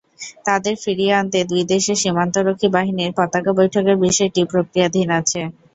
তাঁদের 0.45 0.75
ফিরিয়ে 0.83 1.13
আনতে 1.13 1.39
দুই 1.49 1.63
দেশের 1.71 1.97
সীমান্তরক্ষী 2.01 2.67
বাহিনীর 2.75 3.15
পতাকা 3.17 3.51
বৈঠকের 3.57 3.97
বিষয়টি 4.05 4.41
প্রক্রিয়াধীন 4.51 5.07
আছে। 5.19 5.41